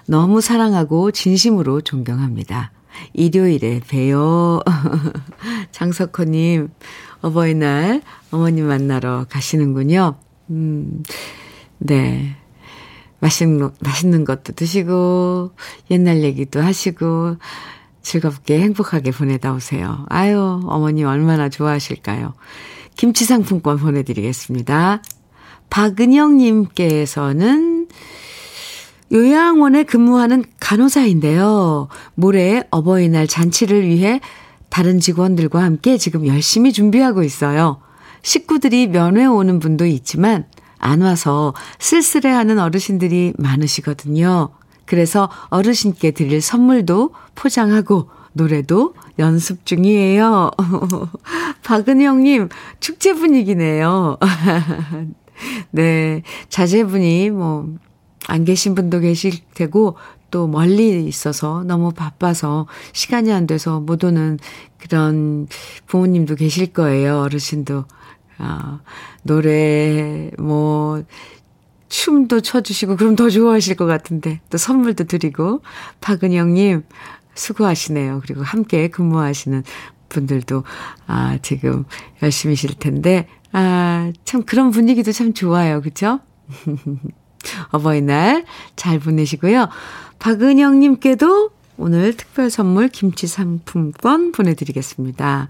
[0.06, 2.72] 너무 사랑하고 진심으로 존경합니다.
[3.14, 4.60] 일요일에 봬요.
[5.72, 6.68] 장석호님,
[7.22, 10.16] 어버이날 어머님 만나러 가시는군요.
[10.50, 11.02] 음,
[11.78, 12.36] 네.
[13.20, 15.52] 맛있는, 맛있는 것도 드시고,
[15.90, 17.36] 옛날 얘기도 하시고,
[18.02, 20.06] 즐겁게 행복하게 보내다 오세요.
[20.08, 22.34] 아유, 어머니 얼마나 좋아하실까요?
[22.96, 25.02] 김치 상품권 보내드리겠습니다.
[25.70, 27.88] 박은영님께서는
[29.12, 31.88] 요양원에 근무하는 간호사인데요.
[32.14, 34.20] 모레 어버이날 잔치를 위해
[34.68, 37.80] 다른 직원들과 함께 지금 열심히 준비하고 있어요.
[38.22, 40.44] 식구들이 면회 오는 분도 있지만
[40.80, 44.48] 안 와서 쓸쓸해하는 어르신들이 많으시거든요.
[44.86, 50.50] 그래서 어르신께 드릴 선물도 포장하고 노래도 연습 중이에요.
[51.62, 52.48] 박은영님,
[52.80, 54.18] 축제 분위기네요.
[55.70, 57.68] 네, 자제분이 뭐,
[58.26, 59.96] 안 계신 분도 계실 테고,
[60.30, 64.38] 또 멀리 있어서 너무 바빠서 시간이 안 돼서 못 오는
[64.78, 65.48] 그런
[65.86, 67.84] 부모님도 계실 거예요, 어르신도.
[68.40, 68.80] 아,
[69.22, 71.02] 노래, 뭐,
[71.88, 75.60] 춤도 춰주시고, 그럼 더 좋아하실 것 같은데, 또 선물도 드리고,
[76.00, 76.84] 박은영님,
[77.34, 78.20] 수고하시네요.
[78.22, 79.62] 그리고 함께 근무하시는
[80.08, 80.64] 분들도,
[81.06, 81.84] 아, 지금
[82.22, 85.82] 열심히 실 텐데, 아, 참 그런 분위기도 참 좋아요.
[85.82, 86.20] 그죠?
[87.72, 88.44] 어버이날
[88.76, 89.68] 잘 보내시고요.
[90.18, 95.48] 박은영님께도 오늘 특별 선물 김치 상품권 보내드리겠습니다.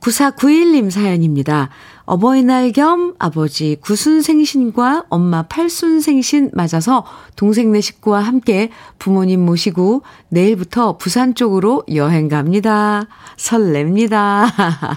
[0.00, 1.70] 9491님 사연입니다.
[2.10, 7.04] 어버이날 겸 아버지 구순생신과 엄마 팔순생신 맞아서
[7.36, 13.06] 동생네 식구와 함께 부모님 모시고 내일부터 부산 쪽으로 여행 갑니다.
[13.36, 14.44] 설렙니다.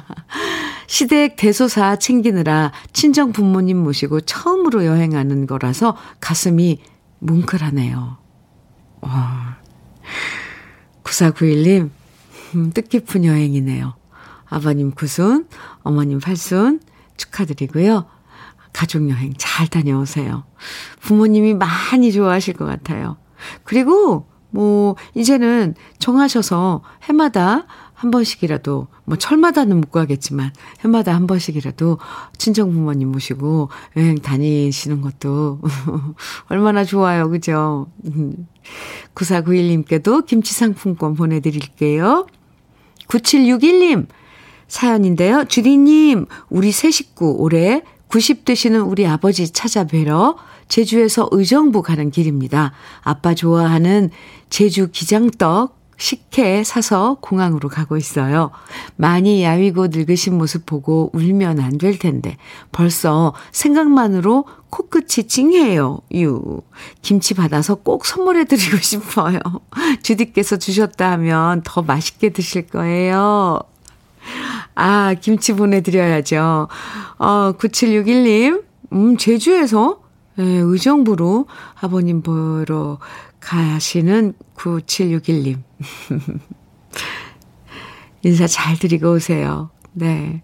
[0.88, 6.82] 시댁 대소사 챙기느라 친정 부모님 모시고 처음으로 여행하는 거라서 가슴이
[7.20, 8.18] 뭉클하네요.
[9.02, 9.58] 와.
[11.04, 11.92] 9491님,
[12.56, 13.94] 음, 뜻깊은 여행이네요.
[14.46, 15.48] 아버님 구순,
[15.84, 16.80] 어머님 팔순
[17.24, 18.06] 축하드리고요.
[18.74, 20.44] 가족여행 잘 다녀오세요.
[21.02, 23.18] 부모님이 많이 좋아하실 것 같아요.
[23.64, 27.66] 그리고 뭐, 이제는 정하셔서 해마다
[27.96, 30.52] 한 번씩이라도, 뭐, 철마다는 못 가겠지만,
[30.82, 31.98] 해마다 한 번씩이라도
[32.38, 35.60] 친정 부모님 모시고 여행 다니시는 것도
[36.50, 37.32] 얼마나 좋아요.
[37.32, 37.88] 그죠?
[39.16, 42.28] 9491님께도 김치 상품권 보내 드릴게요.
[43.08, 44.06] 9761님,
[44.74, 45.46] 사연인데요.
[45.46, 50.36] 주디님, 우리 새 식구 올해 90 되시는 우리 아버지 찾아뵈러
[50.68, 52.72] 제주에서 의정부 가는 길입니다.
[53.02, 54.10] 아빠 좋아하는
[54.50, 58.50] 제주 기장떡 식혜 사서 공항으로 가고 있어요.
[58.96, 62.38] 많이 야위고 늙으신 모습 보고 울면 안 될 텐데
[62.72, 66.00] 벌써 생각만으로 코끝이 찡해요.
[66.16, 66.62] 유.
[67.04, 69.38] 김치 받아서 꼭 선물해 드리고 싶어요.
[70.02, 73.60] 주디께서 주셨다 하면 더 맛있게 드실 거예요.
[74.76, 76.68] 아, 김치 보내드려야죠.
[77.18, 78.64] 어, 9761님,
[78.94, 80.02] 음, 제주에서,
[80.40, 81.48] 예, 의정부로
[81.80, 83.00] 아버님 보러
[83.40, 85.62] 가시는 9761님.
[88.24, 89.70] 인사 잘 드리고 오세요.
[89.92, 90.42] 네.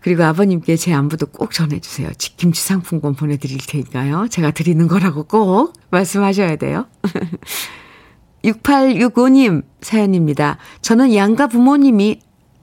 [0.00, 2.10] 그리고 아버님께 제 안부도 꼭 전해주세요.
[2.36, 4.26] 김치 상품권 보내드릴 테니까요.
[4.28, 6.86] 제가 드리는 거라고 꼭 말씀하셔야 돼요.
[8.44, 10.58] 6865님 사연입니다.
[10.80, 12.20] 저는 양가 부모님이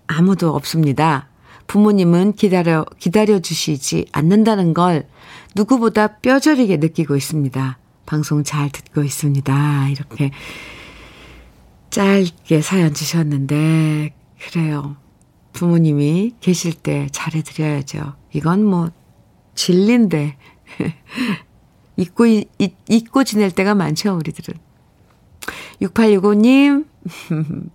[0.07, 1.29] 아무도 없습니다.
[1.67, 5.07] 부모님은 기다려, 기다려주시지 않는다는 걸
[5.55, 7.77] 누구보다 뼈저리게 느끼고 있습니다.
[8.05, 9.89] 방송 잘 듣고 있습니다.
[9.89, 10.31] 이렇게
[11.91, 14.97] 짧게 사연 주셨는데, 그래요.
[15.53, 18.15] 부모님이 계실 때 잘해드려야죠.
[18.33, 18.89] 이건 뭐,
[19.53, 20.37] 진리인데.
[21.97, 22.49] 잊고, 잊,
[22.87, 24.68] 잊고 지낼 때가 많죠, 우리들은.
[25.81, 26.85] 6865님,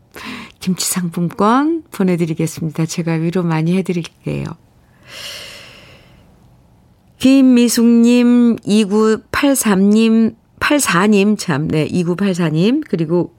[0.60, 2.86] 김치 상품권 보내드리겠습니다.
[2.86, 4.44] 제가 위로 많이 해드릴게요.
[7.18, 13.34] 김미숙님, 2983님, 84님, 참, 네, 2984님, 그리고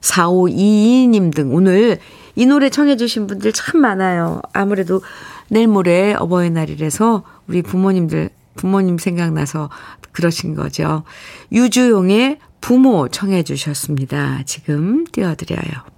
[0.00, 1.98] 4522님 등 오늘
[2.34, 4.42] 이 노래 청해주신 분들 참 많아요.
[4.52, 5.00] 아무래도
[5.48, 9.70] 내일 모레 어버이날이라서 우리 부모님들, 부모님 생각나서
[10.12, 11.02] 그러신 거죠.
[11.52, 14.42] 유주용의 부모 청해 주셨습니다.
[14.44, 15.96] 지금 띄워드려요.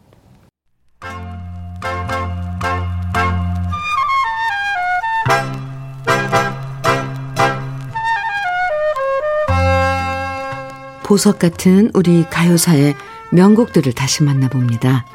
[11.05, 12.95] 보석 같은 우리 가요사의
[13.33, 15.07] 명곡들을 다시 만나봅니다.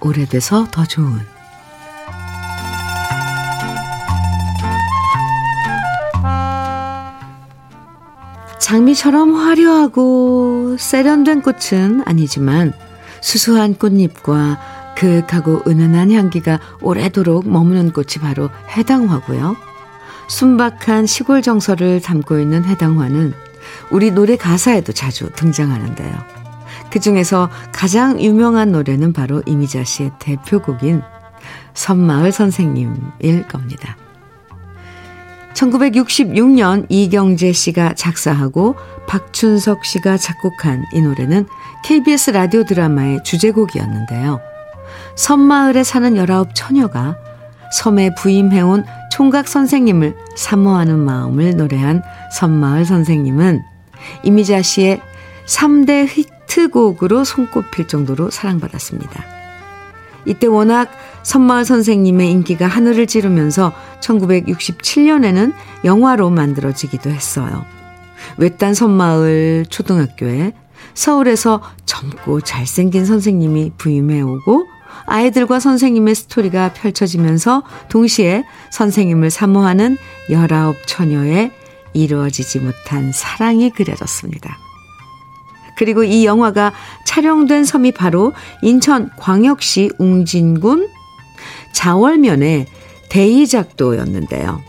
[0.00, 1.20] 오래돼서 더 좋은
[8.58, 12.72] 장미처럼 화려하고 세련된 꽃은 아니지만
[13.20, 19.56] 수수한 꽃잎과 그윽하고 은은한 향기가 오래도록 머무는 꽃이 바로 해당화고요.
[20.28, 23.34] 순박한 시골 정서를 담고 있는 해당화는
[23.90, 26.14] 우리 노래 가사에도 자주 등장하는데요.
[26.90, 31.02] 그 중에서 가장 유명한 노래는 바로 이미자 씨의 대표곡인
[31.74, 33.96] 선마을 선생님일 겁니다.
[35.56, 38.76] 1966년 이경재 씨가 작사하고
[39.06, 41.46] 박춘석 씨가 작곡한 이 노래는
[41.84, 44.40] KBS 라디오 드라마의 주제곡이었는데요.
[45.16, 47.16] 섬마을에 사는 열아홉 처녀가
[47.72, 52.02] 섬에 부임해온 총각 선생님을 사모하는 마음을 노래한
[52.34, 53.62] 섬마을 선생님은
[54.24, 55.00] 이미자 씨의
[55.46, 59.35] 3대 히트곡으로 손꼽힐 정도로 사랑받았습니다.
[60.26, 60.90] 이때 워낙
[61.22, 65.52] 선마을 선생님의 인기가 하늘을 찌르면서 1967년에는
[65.84, 67.64] 영화로 만들어지기도 했어요.
[68.38, 70.52] 외딴 선마을 초등학교에
[70.94, 74.66] 서울에서 젊고 잘생긴 선생님이 부임해 오고
[75.06, 79.96] 아이들과 선생님의 스토리가 펼쳐지면서 동시에 선생님을 사모하는
[80.30, 81.52] 19 처녀의
[81.92, 84.65] 이루어지지 못한 사랑이 그려졌습니다.
[85.76, 86.72] 그리고 이 영화가
[87.04, 90.88] 촬영된 섬이 바로 인천 광역시 웅진군
[91.72, 92.66] 자월면의
[93.10, 94.60] 대이작도였는데요.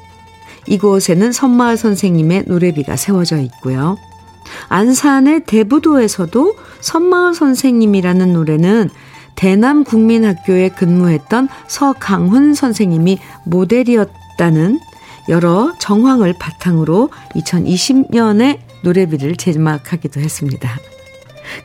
[0.67, 3.97] 이곳에는 선마을 선생님의 노래비가 세워져 있고요.
[4.69, 8.89] 안산의 대부도에서도 선마을 선생님이라는 노래는
[9.35, 14.79] 대남국민학교에 근무했던 서강훈 선생님이 모델이었다는
[15.29, 20.69] 여러 정황을 바탕으로 2020년에 노래비를 제작하기도 했습니다.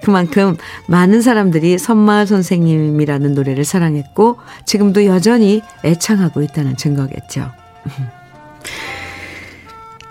[0.03, 0.57] 그만큼
[0.87, 7.51] 많은 사람들이 선마을 선생님이라는 노래를 사랑했고 지금도 여전히 애창하고 있다는 증거겠죠.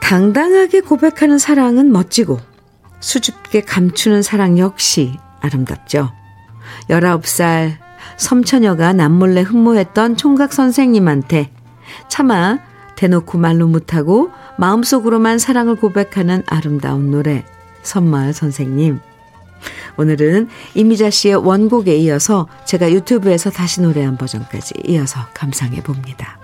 [0.02, 2.40] 당당하게 고백하는 사랑은 멋지고
[3.00, 6.12] 수줍게 감추는 사랑 역시 아름답죠.
[6.90, 7.78] 19살
[8.18, 11.52] 섬처녀가 남몰래 흠모했던 총각 선생님한테
[12.10, 12.60] 차마
[12.96, 17.44] 대놓고 말로 못하고 마음속으로만 사랑을 고백하는 아름다운 노래
[17.82, 19.00] 선마을 선생님
[19.98, 26.41] 오늘은 이미자 씨의 원곡에 이어서 제가 유튜브에서 다시 노래한 버전까지 이어서 감상해 봅니다.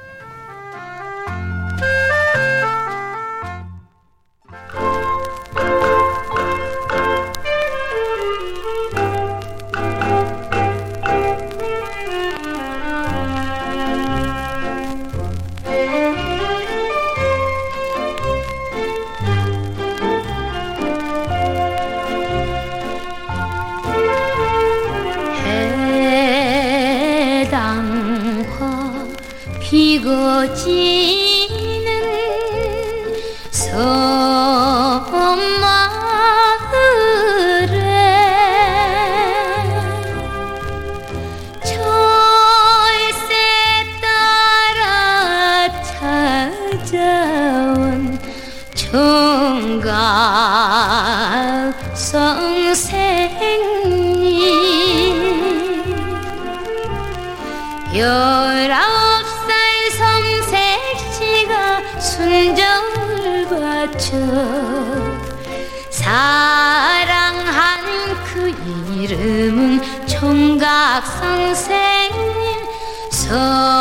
[73.11, 73.76] Sáng!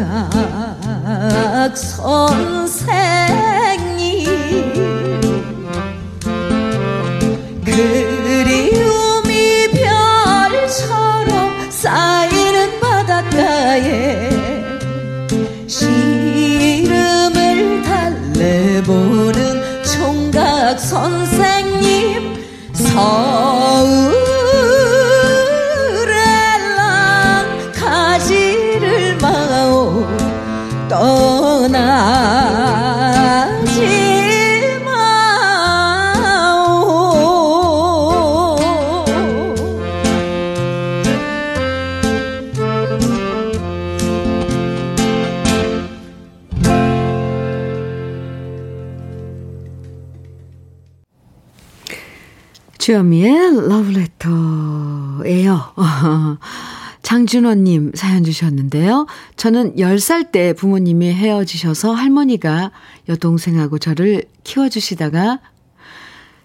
[57.31, 59.07] 장준원님 사연 주셨는데요.
[59.37, 62.71] 저는 10살 때 부모님이 헤어지셔서 할머니가
[63.07, 65.39] 여동생하고 저를 키워주시다가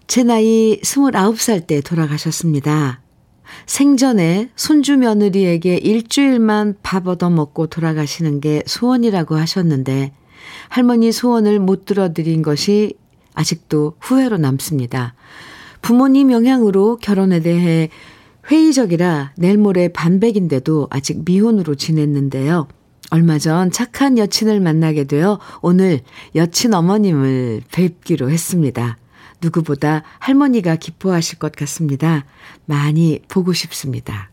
[0.07, 3.01] 제 나이 29살 때 돌아가셨습니다.
[3.67, 10.13] 생전에 손주 며느리에게 일주일만 밥 얻어먹고 돌아가시는 게 소원이라고 하셨는데
[10.69, 12.95] 할머니 소원을 못 들어드린 것이
[13.35, 15.15] 아직도 후회로 남습니다.
[15.83, 17.91] 부모님 영향으로 결혼에 대해
[18.51, 22.69] 회의적이라 내일 모레 반백인데도 아직 미혼으로 지냈는데요.
[23.11, 26.01] 얼마 전 착한 여친을 만나게 되어 오늘
[26.35, 28.97] 여친 어머님을 뵙기로 했습니다.
[29.43, 32.25] 누구보다 할머니가 기뻐하실 것 같습니다.
[32.65, 34.31] 많이 보고 싶습니다.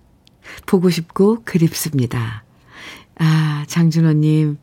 [0.65, 2.43] 보고 싶고 그립습니다.
[3.19, 4.57] 아, 장준호님.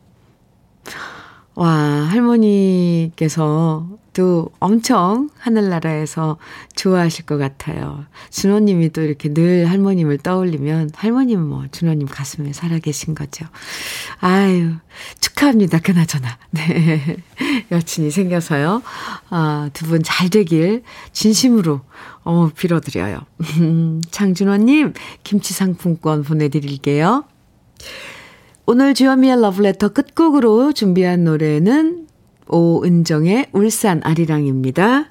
[1.55, 1.69] 와,
[2.09, 6.37] 할머니께서 또 엄청 하늘나라에서
[6.75, 8.05] 좋아하실 것 같아요.
[8.29, 13.45] 준호님이 또 이렇게 늘 할머님을 떠올리면 할머님은 뭐 준호님 가슴에 살아계신 거죠.
[14.19, 14.73] 아유,
[15.21, 15.79] 축하합니다.
[15.79, 16.37] 그나저나.
[16.51, 17.15] 네.
[17.71, 18.81] 여친이 생겨서요.
[19.29, 20.83] 아, 두 분 잘 되길
[21.13, 21.81] 진심으로
[22.23, 23.19] 어, 빌어드려요.
[24.11, 24.93] 장준호님,
[25.23, 27.23] 김치 상품권 보내드릴게요.
[28.65, 32.00] 오늘 주현미의 러브레터 끝곡으로 준비한 노래는
[32.51, 35.05] 오은정의 울산 아리랑입니다.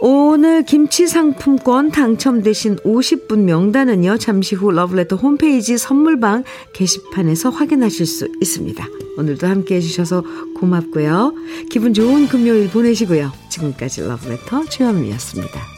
[0.00, 8.86] 오늘 김치 상품권 당첨되신 50분 명단은요, 잠시 후 러브레터 홈페이지 선물방 게시판에서 확인하실 수 있습니다.
[9.16, 10.22] 오늘도 함께 해주셔서
[10.60, 11.34] 고맙고요.
[11.70, 13.32] 기분 좋은 금요일 보내시고요.
[13.50, 15.77] 지금까지 러브레터 주현미였습니다.